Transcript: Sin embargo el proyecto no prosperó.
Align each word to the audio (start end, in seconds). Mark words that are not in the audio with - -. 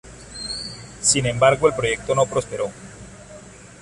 Sin 1.01 1.27
embargo 1.27 1.67
el 1.67 1.75
proyecto 1.75 2.15
no 2.15 2.25
prosperó. 2.25 2.71